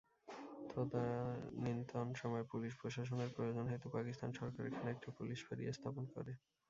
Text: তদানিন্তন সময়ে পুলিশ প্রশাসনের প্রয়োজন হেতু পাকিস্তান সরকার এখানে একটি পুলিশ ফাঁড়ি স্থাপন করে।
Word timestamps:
তদানিন্তন 0.71 2.07
সময়ে 2.21 2.45
পুলিশ 2.51 2.73
প্রশাসনের 2.81 3.29
প্রয়োজন 3.35 3.65
হেতু 3.71 3.87
পাকিস্তান 3.95 4.29
সরকার 4.39 4.63
এখানে 4.67 4.89
একটি 4.91 5.07
পুলিশ 5.17 5.39
ফাঁড়ি 5.45 5.63
স্থাপন 5.71 6.03
করে। 6.13 6.31